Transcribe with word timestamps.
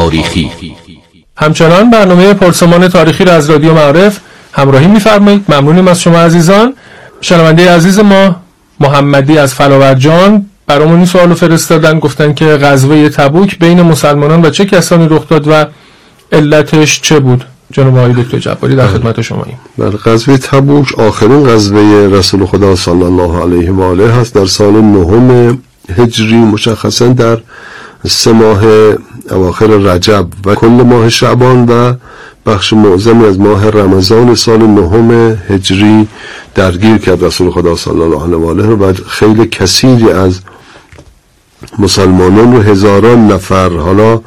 تاریخی. 0.00 0.50
همچنان 1.36 1.90
برنامه 1.90 2.34
پرسمان 2.34 2.88
تاریخی 2.88 3.24
را 3.24 3.32
از 3.32 3.50
رادیو 3.50 3.74
معرف 3.74 4.20
همراهی 4.52 4.86
میفرمایید. 4.86 5.44
ممنونیم 5.48 5.88
از 5.88 6.00
شما 6.00 6.18
عزیزان. 6.18 6.74
شنونده 7.20 7.70
عزیز 7.70 7.98
ما 7.98 8.36
محمدی 8.80 9.38
از 9.38 9.54
فلاورجان. 9.54 10.46
برامون 10.66 10.96
این 10.96 11.06
سوالو 11.06 11.34
فرستادن. 11.34 11.98
گفتن 11.98 12.34
که 12.34 12.44
غزوه 12.44 13.08
تبوک 13.08 13.58
بین 13.58 13.82
مسلمانان 13.82 14.44
و 14.44 14.50
چه 14.50 14.64
کسانی 14.64 15.08
رخ 15.08 15.28
داد 15.28 15.48
و 15.48 15.64
علتش 16.32 17.00
چه 17.00 17.20
بود؟ 17.20 17.44
جناب 17.72 17.96
آقای 17.98 18.12
دکتر 18.12 18.38
جباری 18.38 18.76
در 18.76 18.86
خدمت 18.86 19.20
شما 19.20 19.44
ایم 19.44 19.58
بله 19.78 19.98
غزوه 20.04 20.36
تبوک 20.36 20.98
آخرین 20.98 21.48
غزوه 21.48 22.08
رسول 22.18 22.46
خدا 22.46 22.76
صلی 22.76 23.02
الله 23.02 23.42
علیه 23.42 23.72
و 23.72 23.82
آله 23.82 24.12
هست. 24.12 24.34
در 24.34 24.46
سال 24.46 24.72
نهم 24.72 25.58
هجری 25.98 26.36
مشخصا 26.36 27.08
در 27.08 27.38
سه 28.08 28.32
ماه 28.32 28.62
اواخر 29.30 29.66
رجب 29.66 30.26
و 30.46 30.54
کل 30.54 30.66
ماه 30.66 31.08
شعبان 31.08 31.66
و 31.66 31.94
بخش 32.46 32.72
معظمی 32.72 33.24
از 33.24 33.40
ماه 33.40 33.70
رمضان 33.70 34.34
سال 34.34 34.66
نهم 34.66 35.38
هجری 35.48 36.08
درگیر 36.54 36.98
کرد 36.98 37.24
رسول 37.24 37.50
خدا 37.50 37.76
صلی 37.76 38.00
الله 38.00 38.24
علیه 38.24 38.36
و 38.36 38.46
آله 38.46 38.66
و 38.66 38.92
خیلی 39.08 39.46
کثیری 39.46 40.10
از 40.10 40.40
مسلمانان 41.78 42.56
و 42.56 42.62
هزاران 42.62 43.26
نفر 43.32 43.68
حالا 43.68 44.20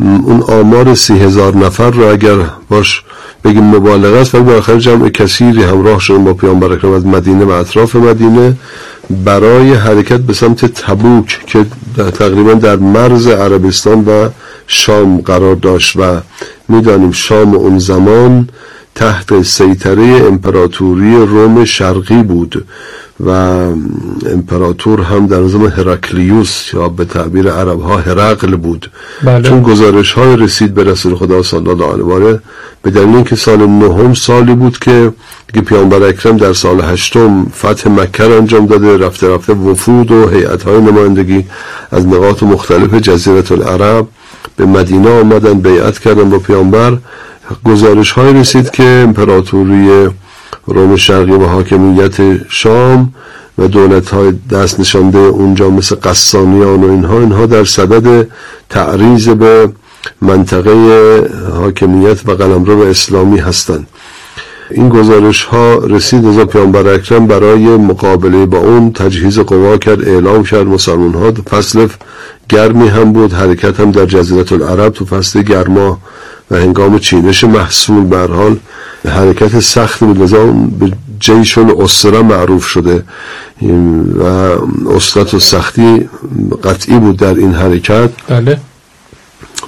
اون 0.00 0.42
آمار 0.48 0.94
سی 0.94 1.18
هزار 1.18 1.56
نفر 1.56 1.90
رو 1.90 2.12
اگر 2.12 2.36
باش 2.68 3.02
بگیم 3.44 3.64
مبالغه 3.64 4.18
است 4.18 4.34
ولی 4.34 4.44
بالاخره 4.44 4.78
جمع 4.78 5.08
کثیری 5.08 5.62
همراه 5.62 6.00
شدن 6.00 6.24
با 6.24 6.34
پیامبر 6.34 6.72
اکرم 6.72 6.92
از 6.92 7.06
مدینه 7.06 7.44
و 7.44 7.50
اطراف 7.50 7.96
مدینه. 7.96 8.56
برای 9.10 9.72
حرکت 9.72 10.20
به 10.20 10.32
سمت 10.32 10.64
تبوک 10.64 11.40
که 11.46 11.66
تقریبا 12.18 12.54
در 12.54 12.76
مرز 12.76 13.26
عربستان 13.26 14.04
و 14.04 14.28
شام 14.66 15.20
قرار 15.20 15.54
داشت 15.54 15.96
و 15.96 16.20
می‌دانیم 16.68 17.12
شام 17.12 17.54
اون 17.54 17.78
زمان 17.78 18.48
تحت 18.94 19.42
سیطره 19.42 20.02
امپراتوری 20.02 21.16
روم 21.16 21.64
شرقی 21.64 22.22
بود. 22.22 22.64
و 23.20 23.30
امپراتور 24.32 25.00
هم 25.00 25.26
در 25.26 25.40
نظام 25.40 25.66
هرکلیوس 25.66 26.74
یا 26.74 26.88
به 26.88 27.04
تعبیر 27.04 27.50
عرب 27.50 27.80
ها 27.80 27.96
هرقل 27.96 28.56
بود 28.56 28.90
بله. 29.24 29.42
چون 29.42 29.62
گزارش 29.62 30.12
های 30.12 30.36
رسید 30.36 30.74
به 30.74 30.84
رسول 30.84 31.14
خدا 31.14 31.42
صلی 31.42 31.68
الله 31.68 31.92
علیه 31.92 32.04
و 32.04 32.12
آله 32.12 32.40
به 32.82 32.90
دلیل 32.90 33.14
اینکه 33.14 33.36
سال 33.36 33.66
نهم 33.66 34.14
سالی 34.14 34.54
بود 34.54 34.78
که 34.78 35.12
که 35.54 35.60
پیامبر 35.60 36.02
اکرم 36.02 36.36
در 36.36 36.52
سال 36.52 36.80
هشتم 36.80 37.46
فتح 37.58 37.90
مکه 37.90 38.24
انجام 38.24 38.66
داده 38.66 38.98
رفته 38.98 39.34
رفته 39.34 39.52
وفود 39.52 40.10
و 40.10 40.28
هیئت 40.28 40.62
های 40.62 40.80
نمایندگی 40.80 41.44
از 41.90 42.06
نقاط 42.06 42.42
مختلف 42.42 42.94
جزیره 42.94 43.52
العرب 43.52 44.06
به 44.56 44.66
مدینه 44.66 45.20
آمدن 45.20 45.54
بیعت 45.60 45.98
کردن 45.98 46.30
با 46.30 46.38
پیامبر 46.38 46.98
گزارش 47.64 48.10
های 48.10 48.32
رسید 48.32 48.70
که 48.70 48.82
امپراتوری 48.82 50.08
روم 50.68 50.96
شرقی 50.96 51.32
و 51.32 51.46
حاکمیت 51.46 52.48
شام 52.48 53.14
و 53.58 53.68
دولت 53.68 54.10
های 54.10 54.32
دست 54.50 54.80
نشانده 54.80 55.18
اونجا 55.18 55.70
مثل 55.70 55.96
قصانیان 56.02 56.84
و 56.84 56.90
اینها 56.90 57.20
اینها 57.20 57.46
در 57.46 57.64
صدد 57.64 58.28
تعریض 58.70 59.28
به 59.28 59.72
منطقه 60.22 60.72
حاکمیت 61.52 62.28
و 62.28 62.32
قلمرو 62.32 62.80
اسلامی 62.80 63.38
هستند. 63.38 63.86
این 64.70 64.88
گزارش 64.88 65.44
ها 65.44 65.74
رسید 65.74 66.26
از 66.26 66.38
پیامبر 66.38 66.94
اکرم 66.94 67.26
برای 67.26 67.76
مقابله 67.76 68.46
با 68.46 68.58
اون 68.58 68.92
تجهیز 68.92 69.38
قوا 69.38 69.78
کرد 69.78 70.08
اعلام 70.08 70.44
کرد 70.44 70.66
مسلمان 70.66 71.14
ها 71.14 71.32
فصل 71.32 71.88
گرمی 72.48 72.88
هم 72.88 73.12
بود 73.12 73.32
حرکت 73.32 73.80
هم 73.80 73.90
در 73.90 74.06
جزیره 74.06 74.52
العرب 74.52 74.92
تو 74.92 75.04
فصل 75.04 75.42
گرما 75.42 75.98
و 76.50 76.56
هنگام 76.56 76.98
چینش 76.98 77.44
محصول 77.44 78.04
بر 78.04 78.26
حال 78.26 78.56
حرکت 79.04 79.60
سخت 79.60 80.00
بود. 80.00 80.22
لذا 80.22 80.46
به 80.46 80.92
جیشون 81.20 81.74
اسرا 81.80 82.22
معروف 82.22 82.66
شده. 82.66 83.04
و 84.18 84.24
اسرت 84.90 85.34
و 85.34 85.38
سختی 85.38 86.08
قطعی 86.64 86.98
بود 86.98 87.16
در 87.16 87.34
این 87.34 87.54
حرکت. 87.54 88.10
بله. 88.28 88.60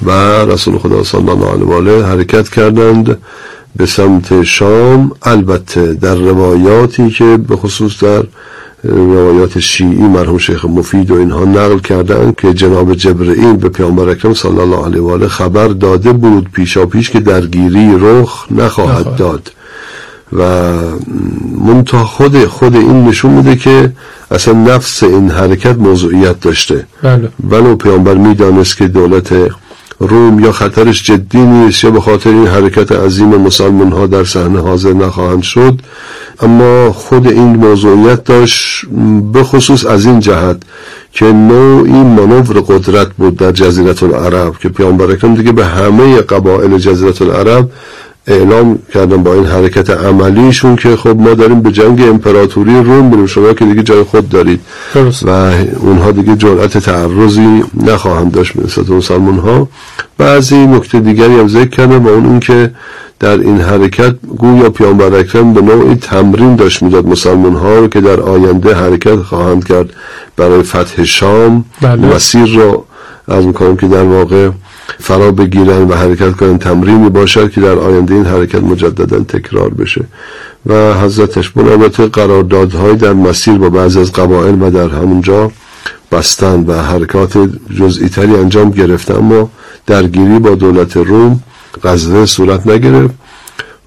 و 0.03 0.11
رسول 0.45 0.79
خدا 0.79 1.05
صلی 1.05 1.29
الله 1.31 1.47
علیه 1.47 1.65
و 1.65 1.73
آله 1.73 2.07
حرکت 2.07 2.49
کردند 2.49 3.19
به 3.77 3.87
سمت 3.87 4.43
شام. 4.43 5.13
البته 5.23 5.95
در 5.95 6.15
روایاتی 6.15 7.11
که 7.11 7.37
به 7.37 7.57
خصوص 7.57 8.03
در 8.03 8.23
روایات 8.85 9.59
شیعی 9.59 10.09
مرحوم 10.09 10.39
شیخ 10.39 10.65
مفید 10.65 11.11
و 11.11 11.15
اینها 11.15 11.45
نقل 11.45 11.79
کردن 11.79 12.33
که 12.37 12.55
جناب 12.55 12.95
جبرئیل 12.95 13.57
به 13.57 13.69
پیامبر 13.69 14.09
اکرم 14.09 14.35
صلی 14.35 14.59
الله 14.59 14.85
علیه 14.85 15.01
و 15.01 15.11
آله 15.11 15.29
خبر 15.29 15.69
داده 15.69 16.13
بود 16.13 16.49
پیشا 16.53 16.87
پیش 16.87 17.11
که 17.11 17.21
درگیری 17.21 17.97
رخ 18.01 18.47
نخواهد 18.51 19.17
داد. 19.17 19.53
و 20.33 20.73
منتها 21.67 22.05
خود 22.05 22.45
خود 22.45 22.77
این 22.77 23.05
نشون 23.05 23.31
میده 23.31 23.57
که 23.57 23.93
اصلا 24.31 24.55
نفس 24.55 25.03
این 25.03 25.31
حرکت 25.31 25.77
موضوعیت 25.77 26.41
داشته. 26.41 26.87
بله. 27.03 27.29
ولو 27.51 27.77
پیامبر 27.77 28.15
می‌دانست 28.15 28.77
که 28.77 28.89
دولت 28.89 29.35
روم 30.01 30.41
یا 30.41 30.53
خطرش 30.53 31.03
جدی 31.03 31.39
نیست 31.39 31.85
یا 31.85 31.91
به 31.91 32.01
خاطر 32.01 32.31
این 32.31 32.47
حرکت 32.47 32.93
عظیم 32.93 33.29
مسلمان 33.29 33.93
ها 33.93 34.07
در 34.07 34.25
صحنه 34.25 34.61
حاضر 34.61 34.93
نخواهند 34.93 35.43
شد 35.43 35.81
اما 36.43 36.93
خود 36.93 37.27
این 37.27 37.57
موضوعیت 37.57 38.25
داشت 38.25 38.87
به 39.33 39.43
خصوص 39.43 39.87
از 39.87 40.07
این 40.07 40.21
جهت 40.21 40.57
که 41.13 41.25
نوعی 41.25 41.93
منور 41.93 42.61
قدرت 42.69 43.09
بود 43.09 43.37
در 43.37 43.53
جزیره 43.53 44.03
العرب 44.03 44.59
که 44.59 44.69
پیامبر 44.69 45.11
اکرم 45.11 45.35
دیگه 45.35 45.53
به 45.53 45.67
همه 45.67 46.21
قبایل 46.21 46.79
جزیره 46.79 47.13
العرب 47.21 47.71
اعلام 48.27 48.79
کردن 48.95 49.23
با 49.23 49.35
این 49.35 49.47
حرکت 49.47 49.91
عملیشون 49.91 50.77
که 50.77 50.97
خب 50.97 51.21
ما 51.21 51.35
داریم 51.35 51.61
به 51.61 51.73
جنگ 51.73 52.03
امپراتوری 52.03 52.75
روم 52.75 53.11
بریم 53.11 53.27
شما 53.27 53.53
که 53.53 53.65
دیگه 53.65 53.83
جای 53.83 54.03
خود 54.03 54.29
دارید. 54.29 54.61
درست. 54.95 55.23
و 55.23 55.29
اونها 55.79 56.11
دیگه 56.13 56.37
جرأت 56.37 56.79
تعرضی 56.79 57.65
نخواهند 57.87 58.33
داشت 58.33 58.53
به 58.53 58.65
نسبت 58.65 58.91
مسلمان 58.91 59.39
ها 59.39 59.69
بعضی 60.19 60.67
نکته 60.67 61.01
دیگری 61.01 61.35
هم 61.35 61.49
ذکر 61.49 61.69
کردن 61.69 61.99
با 61.99 62.11
اون 62.11 62.27
این 62.27 62.41
که 62.41 62.71
در 63.21 63.39
این 63.39 63.61
حرکت 63.61 64.15
گویا 64.39 64.71
پیامبر 64.71 65.15
اکرم 65.15 65.55
به 65.55 65.61
نوعی 65.61 65.95
تمرین 65.95 66.57
داشت 66.57 66.83
می‌داد 66.83 67.07
مسلمان 67.07 67.55
ها 67.55 67.79
رو 67.79 67.89
که 67.89 68.01
در 68.01 68.21
آینده 68.21 68.75
حرکت 68.75 69.17
خواهند 69.17 69.65
کرد 69.65 69.91
برای 70.37 70.63
فتح 70.63 71.05
شام. 71.05 71.65
بله. 71.81 72.15
مسیر 72.15 72.57
رو 72.57 72.85
از 73.29 73.47
می‌کنم 73.47 73.77
که 73.77 73.87
در 73.89 74.03
واقع 74.03 74.51
فرا 75.01 75.31
بگیرن 75.33 75.83
و 75.89 75.95
حرکت 75.95 76.33
کنن 76.33 76.59
تمرینی 76.59 77.11
باشد 77.11 77.51
که 77.51 77.61
در 77.61 77.79
آینده 77.79 78.15
این 78.15 78.25
حرکت 78.25 78.63
مجددا 78.63 79.19
تکرار 79.19 79.69
بشه. 79.69 80.05
و 80.67 80.95
حضرتش 80.95 81.53
البته 81.57 82.07
قراردادهای 82.07 82.97
در 82.97 83.13
مسیر 83.13 83.59
با 83.59 83.71
بعضی 83.71 84.01
از 84.01 84.13
قبائل 84.13 84.63
و 84.63 84.71
در 84.71 84.89
همونجا 84.89 85.53
بستن 86.13 86.65
و 86.67 86.83
حرکات 86.83 87.39
جزئی 87.79 88.09
تری 88.09 88.37
انجام 88.37 88.71
گرفته 88.71 89.19
اما 89.19 89.51
درگیری 89.87 90.39
با 90.39 90.55
دولت 90.55 90.97
روم 90.97 91.41
غزه 91.85 92.27
صورت 92.27 92.67
نگرفت 92.67 93.15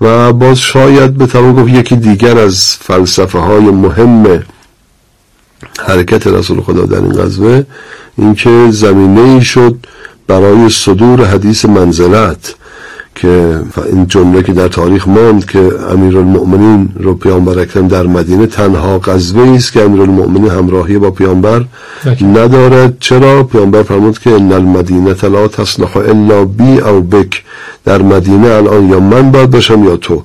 و 0.02 0.34
باز 0.34 0.60
شاید 0.60 1.18
به 1.18 1.26
گفت 1.26 1.70
یکی 1.70 1.96
دیگر 1.96 2.38
از 2.38 2.76
فلسفه 2.76 3.40
های 3.40 3.66
مهم 3.66 4.44
حرکت 5.80 6.28
رسول 6.28 6.62
خدا 6.62 6.86
در 6.86 6.98
این 6.98 7.14
غزوه 7.14 7.64
اینکه 8.18 8.68
زمینه 8.72 9.22
ای 9.22 9.42
شد 9.42 9.76
برای 10.28 10.70
صدور 10.70 11.26
حدیث 11.26 11.66
منزلت. 11.66 12.56
که 13.16 13.60
این 13.92 14.08
جمله 14.08 14.44
که 14.44 14.54
در 14.54 14.68
تاریخ 14.68 15.08
ماند 15.08 15.46
که 15.46 15.60
امیرالمؤمنین 15.92 16.90
رو 17.00 17.14
پیامبر 17.14 17.60
اکرم 17.60 17.88
در 17.88 18.04
مدینه 18.04 18.46
تنها 18.48 19.00
قضوه 19.00 19.56
است 19.56 19.74
که 19.74 19.82
امیرالمؤمنین 19.82 20.52
همراهی 20.52 20.98
با 20.98 21.12
پیامبر 21.12 21.66
ندارد. 22.22 22.98
چرا؟ 23.00 23.44
پیامبر 23.44 23.84
فرمود 23.84 24.20
که 24.20 24.30
ان 24.30 24.52
المدینه 24.52 25.26
لا 25.26 25.48
تصلح 25.48 25.98
الا 25.98 26.46
بی 26.46 26.80
او 26.80 27.02
بک. 27.02 27.44
در 27.86 28.02
مدینه 28.02 28.48
الان 28.48 28.90
یا 28.90 29.00
من 29.00 29.32
باید 29.32 29.52
باشم 29.52 29.84
یا 29.84 29.98
تو. 29.98 30.24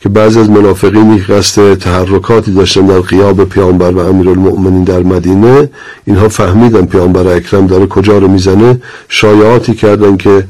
که 0.00 0.08
بعضی 0.08 0.40
از 0.40 0.50
منافقینی 0.50 1.18
قصد 1.18 1.74
تحرکاتی 1.74 2.52
داشتن 2.52 2.86
در 2.86 3.00
قیاب 3.00 3.44
پیامبر 3.44 3.90
و 3.90 3.98
امیرالمؤمنین 3.98 4.84
در 4.84 5.02
مدینه 5.02 5.68
اینها 6.04 6.28
فهمیدن 6.28 6.86
پیامبر 6.86 7.26
اکرم 7.26 7.66
داره 7.66 7.86
کجا 7.86 8.18
رو 8.18 8.28
می‌زنه. 8.28 8.80
شایعاتی 9.08 9.74
کردن 9.74 10.16
که 10.16 10.44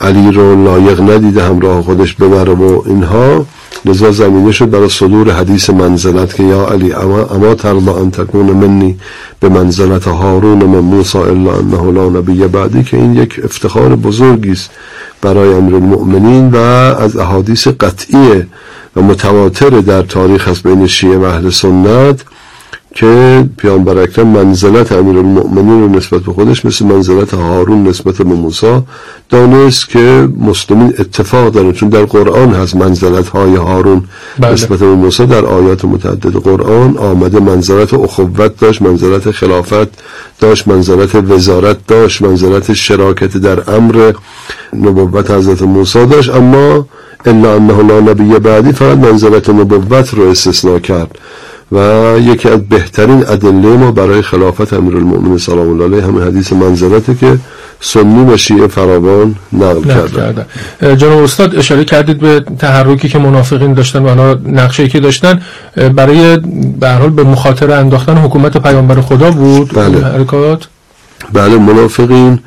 علی 0.00 0.32
رو 0.32 0.64
لایق 0.64 1.00
ندیده 1.00 1.44
همراه 1.44 1.82
خودش 1.82 2.14
ببره 2.14 2.54
و 2.54 2.82
اینها 2.86 3.46
لذا 3.84 4.12
زمینه 4.12 4.52
شد 4.52 4.70
برای 4.70 4.88
صدور 4.88 5.30
حدیث 5.30 5.70
منزلت 5.70 6.34
که 6.34 6.42
یا 6.42 6.66
علی 6.66 6.92
اما, 6.92 7.24
اما 7.24 7.54
ترضا 7.54 7.96
ان 7.96 8.10
تکون 8.10 8.46
منی 8.46 8.98
به 9.40 9.48
منزلت 9.48 10.08
هارون 10.08 10.64
من 10.64 10.78
موسی 10.78 11.18
الا 11.18 11.58
انه 11.58 11.92
لا 11.92 12.08
نبی 12.08 12.46
بعدی 12.46 12.82
که 12.84 12.96
این 12.96 13.14
یک 13.14 13.40
افتخار 13.44 13.96
بزرگی 13.96 14.52
است 14.52 14.70
برای 15.22 15.54
امر 15.54 15.74
المؤمنین 15.74 16.50
و 16.50 16.56
از 16.56 17.16
احادیث 17.16 17.68
قطعی 17.68 18.42
و 18.96 19.02
متواتر 19.02 19.70
در 19.70 20.02
تاریخ 20.02 20.48
هست 20.48 20.62
بین 20.62 20.86
شیعه 20.86 21.18
و 21.18 21.22
اهل 21.22 21.50
سنت. 21.50 22.24
که 22.96 23.44
پیامبر 23.56 23.98
اکرم 23.98 24.26
منزلت 24.26 24.92
امیرالمؤمنین 24.92 25.80
رو 25.80 25.88
نسبت 25.88 26.20
به 26.20 26.32
خودش 26.32 26.64
مثل 26.64 26.86
منزلت 26.86 27.34
هارون 27.34 27.88
نسبت 27.88 28.14
به 28.14 28.24
موسی 28.24 28.80
دانست 29.30 29.88
که 29.88 30.28
مسلمین 30.40 30.94
اتفاق 30.98 31.52
دارن 31.52 31.72
چون 31.72 31.88
در 31.88 32.04
قرآن 32.04 32.54
هست 32.54 32.76
منزلت 32.76 33.28
های 33.28 33.54
هارون 33.56 34.04
بله. 34.38 34.52
نسبت 34.52 34.78
به 34.78 34.86
موسی 34.86 35.26
در 35.26 35.44
آیات 35.44 35.84
متعدد 35.84 36.36
قرآن 36.36 36.96
آمده 36.96 37.40
منزلت 37.40 37.94
اخوت 37.94 38.58
داشت 38.58 38.82
منزلت 38.82 39.30
خلافت 39.30 39.88
داشت 40.40 40.68
منزلت 40.68 41.14
وزارت 41.14 41.86
داشت 41.86 42.22
منزلت 42.22 42.72
شراکت 42.72 43.36
در 43.36 43.74
امر 43.74 44.12
نبوت 44.72 45.30
حضرت 45.30 45.62
موسی 45.62 46.06
داشت 46.06 46.30
اما 46.34 46.86
الا 47.26 47.54
انه 47.54 47.82
لا 47.82 48.00
نبی 48.00 48.38
بعدی 48.38 48.72
فقط 48.72 48.98
منزلت 48.98 49.50
نبوت 49.50 50.14
رو 50.14 50.28
استثناء 50.28 50.78
کرد 50.78 51.18
و 51.72 51.78
یکی 52.20 52.48
از 52.48 52.68
بهترین 52.68 53.24
ادله 53.28 53.76
ما 53.76 53.90
برای 53.92 54.22
خلافت 54.22 54.72
امیرالمؤمنین 54.72 55.38
سلام 55.38 55.68
الله 55.68 55.84
علیه 55.84 56.02
همین 56.02 56.22
حدیث 56.22 56.52
منزلته 56.52 57.14
که 57.14 57.38
سنی 57.80 58.24
و 58.24 58.36
شیعه 58.36 58.66
فراوان 58.66 59.34
نقل 59.52 59.82
کردن. 59.82 60.46
جناب 60.96 61.22
استاد 61.22 61.56
اشاره 61.56 61.84
کردید 61.84 62.18
به 62.18 62.44
تحرکی 62.58 63.08
که 63.08 63.18
منافقین 63.18 63.74
داشتن 63.74 64.02
و 64.02 64.08
حالا 64.08 64.38
نقشه 64.46 64.88
که 64.88 65.00
داشتن. 65.00 65.42
برای 65.94 66.36
به 66.80 66.90
حال 66.90 67.10
به 67.10 67.24
مخاطره 67.24 67.74
انداختن 67.74 68.16
حکومت 68.16 68.56
پیامبر 68.56 69.00
خدا 69.00 69.30
بود؟ 69.30 69.72
بله. 69.74 70.04
حرکات؟ 70.04 70.66
بله 71.32 71.58
منافقین 71.58 72.38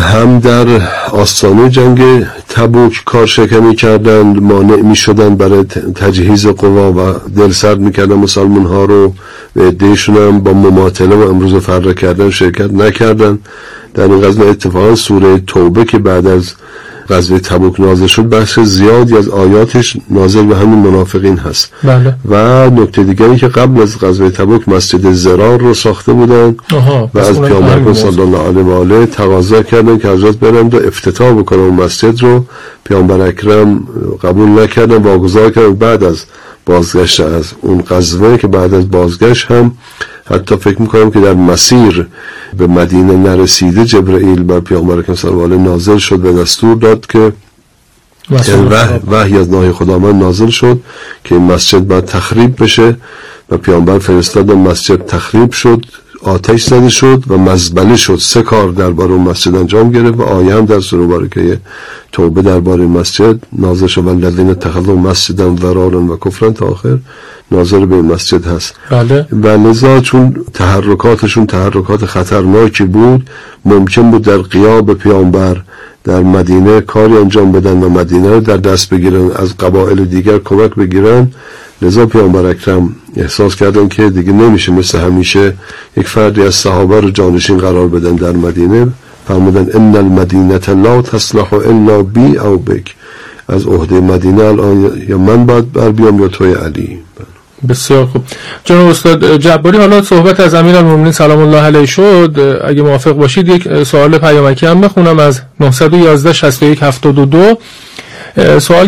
هم 0.00 0.38
در 0.38 0.66
آستانه 1.12 1.70
جنگ 1.70 2.26
تبوک 2.48 3.02
کارشکنی 3.04 3.74
کردند 3.74 4.42
مانع 4.42 4.76
می 4.76 4.96
شدن 4.96 5.36
برای 5.36 5.64
تجهیز 5.94 6.46
قوا 6.46 6.92
و 6.92 7.14
دلسرد 7.36 7.80
می 7.80 7.92
کردن 7.92 8.14
مسلمان 8.14 8.66
ها 8.66 8.84
رو. 8.84 9.14
به 9.54 9.66
ادهشون 9.66 10.16
هم 10.16 10.40
با 10.40 10.52
مماطله 10.52 11.16
و 11.16 11.20
امروز 11.28 11.54
فرق 11.54 11.94
کردن 11.94 12.30
شرکت 12.30 12.72
نکردن. 12.72 13.38
در 13.94 14.02
این 14.02 14.20
قضیه 14.20 14.46
اتفاقا 14.46 14.94
سوره 14.94 15.38
توبه 15.38 15.84
که 15.84 15.98
بعد 15.98 16.26
از 16.26 16.52
غزوه 17.10 17.38
تبوک 17.38 17.80
نازل 17.80 18.06
شد 18.06 18.28
بخش 18.28 18.60
زیادی 18.60 19.16
از 19.16 19.28
آیاتش 19.28 19.96
نازل 20.10 20.46
به 20.46 20.56
همین 20.56 20.78
منافقین 20.78 21.38
هست. 21.38 21.72
بله. 21.84 22.14
و 22.28 22.70
نکته 22.70 23.02
دیگری 23.02 23.36
که 23.36 23.48
قبل 23.48 23.82
از 23.82 23.98
غزوه 23.98 24.30
تبوک 24.30 24.68
مسجد 24.68 25.12
زرار 25.12 25.60
رو 25.60 25.74
ساخته 25.74 26.12
بودن 26.12 26.56
و 27.14 27.18
از 27.18 27.40
پیامبر 27.40 27.92
صلی 27.92 28.20
الله 28.20 28.38
علیه 28.38 28.62
و 28.62 28.70
آله 28.70 29.06
تقاضا 29.06 29.62
کردن 29.62 29.98
که 29.98 30.08
حضرت 30.08 30.36
برند 30.36 30.74
و 30.74 30.86
افتتاح 30.86 31.32
بکنن 31.32 31.60
اون 31.60 31.74
مسجد 31.74 32.22
رو. 32.22 32.44
پیامبر 32.84 33.20
اکرم 33.20 33.86
قبول 34.22 34.62
نکردن 34.62 34.96
واگذار 34.96 35.50
کردن. 35.50 35.74
بعد 35.74 36.04
از 36.04 36.24
بازگشت 36.66 37.20
از 37.20 37.52
اون 37.60 37.82
غزوه 37.88 38.36
که 38.36 38.46
بعد 38.46 38.74
از 38.74 38.90
بازگشت 38.90 39.50
هم 39.50 39.72
حتی 40.24 40.56
فکر 40.56 40.82
می‌کنم 40.82 41.10
که 41.10 41.20
در 41.20 41.34
مسیر 41.34 42.06
به 42.58 42.66
مدینه 42.66 43.16
نرسیده 43.16 43.84
جبرئیل 43.84 44.42
بر 44.42 44.60
پیامبر 44.60 44.98
اکرم 44.98 45.14
صلی 45.14 45.30
الله 45.30 45.44
علیه 45.44 45.56
نازل 45.56 45.98
شد 45.98 46.24
و 46.24 46.42
دستور 46.42 46.76
داد 46.76 47.06
که 47.06 47.32
وحی 49.10 49.38
از 49.38 49.50
ناهی 49.50 49.72
خداوند. 49.72 50.22
نازل 50.22 50.48
شد 50.48 50.80
که 51.24 51.34
این 51.34 51.44
مسجد 51.44 51.78
باید 51.78 52.04
تخریب 52.04 52.62
بشه 52.62 52.96
و 53.50 53.56
پیامبر 53.56 53.98
فرستاد 53.98 54.50
و 54.50 54.56
مسجد 54.56 55.06
تخریب 55.06 55.52
شد. 55.52 55.86
آتش 56.22 56.64
زده 56.64 56.88
شد 56.88 57.24
و 57.28 57.38
مزبله 57.38 57.96
شد. 57.96 58.16
سه 58.16 58.42
کار 58.42 58.68
درباره 58.68 59.14
مسجد 59.14 59.54
انجام 59.54 59.90
گرفت 59.90 60.18
و 60.18 60.22
آیه 60.22 60.54
هم 60.54 60.66
در 60.66 60.80
سوره 60.80 61.06
بارکه 61.06 61.60
توبه 62.12 62.42
درباره 62.42 62.86
مسجد. 62.86 63.36
نازل 63.58 63.86
شد 63.86 64.04
والذین 64.04 64.54
تخذوا 64.54 64.94
مسجدا 64.94 65.56
ضرارا 65.56 66.00
و 66.00 66.16
کفرا 66.16 66.50
تا 66.50 66.66
آخر 66.66 66.98
ناظر 67.50 67.86
به 67.86 68.02
مسجد 68.02 68.46
هست. 68.46 68.74
بله. 68.90 69.26
و 69.32 69.46
لذا 69.46 70.00
چون 70.00 70.36
تحرکاتشون 70.54 71.46
تحرکات 71.46 72.06
خطرناکی 72.06 72.84
بود 72.84 73.30
ممکن 73.64 74.10
بود 74.10 74.22
در 74.22 74.38
قیاب 74.38 74.94
پیامبر 74.94 75.56
در 76.04 76.20
مدینه 76.20 76.80
کاری 76.80 77.16
انجام 77.16 77.52
بدن 77.52 77.82
و 77.82 77.88
مدینه 77.88 78.30
رو 78.30 78.40
در 78.40 78.56
دست 78.56 78.90
بگیرن 78.90 79.30
از 79.30 79.56
قبایل 79.56 80.04
دیگر 80.04 80.38
کمک 80.38 80.74
بگیرن. 80.74 81.30
لذا 81.82 82.06
پیامبر 82.06 82.46
اکرم 82.46 82.96
احساس 83.16 83.56
کردن 83.56 83.88
که 83.88 84.10
دیگه 84.10 84.32
نمیشه 84.32 84.72
مثل 84.72 84.98
همیشه 84.98 85.54
یک 85.96 86.08
فردی 86.08 86.42
از 86.42 86.54
صحابه 86.54 87.00
رو 87.00 87.10
جانشین 87.10 87.58
قرار 87.58 87.88
بدن 87.88 88.14
در 88.16 88.32
مدینه. 88.32 88.86
فرمودن 89.28 89.66
ان 89.74 89.96
المدینه 89.96 90.70
لا 90.82 91.02
تصلح 91.02 91.54
الا 91.54 92.02
بی 92.02 92.38
او 92.38 92.56
بک. 92.56 92.94
از 93.48 93.66
عهده 93.66 94.00
مدینه 94.00 94.42
الان 94.44 95.02
یا 95.08 95.18
من 95.18 95.46
باید 95.46 95.72
بر 95.72 95.90
بیام 95.90 96.22
یا 96.22 96.28
توی 96.28 96.52
علی. 96.52 96.98
بسیار 97.68 98.06
خوب. 98.06 98.22
جناب 98.64 98.88
استاد 98.88 99.36
جباری 99.36 99.78
حالا 99.78 100.02
صحبت 100.02 100.40
از 100.40 100.54
امیر 100.54 100.76
المومنین 100.76 101.12
سلام 101.12 101.38
الله 101.38 101.60
علیه 101.60 101.86
شد. 101.86 102.60
اگه 102.64 102.82
موافق 102.82 103.12
باشید 103.12 103.48
یک 103.48 103.84
سوال 103.84 104.18
پیامکی 104.18 104.66
هم 104.66 104.80
بخونم 104.80 105.18
از 105.18 105.40
911 105.60 106.32
61 106.32 106.82
72 106.82 107.58
سوال 108.58 108.80